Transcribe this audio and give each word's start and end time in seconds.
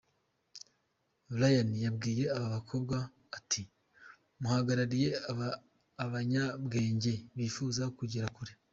Ryan 1.37 1.69
yabwiye 1.85 2.23
aba 2.35 2.47
bakobwa 2.55 2.97
ati 3.37 3.61
“Muhagarariye 4.39 5.09
abanyabwenge 6.03 7.13
bifuza 7.37 7.83
kugera 7.97 8.27
kure. 8.35 8.53